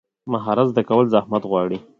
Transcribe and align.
مهارت 0.31 0.67
زده 0.71 0.81
کول 0.89 1.05
زحمت 1.13 1.43
غواړي. 1.51 1.77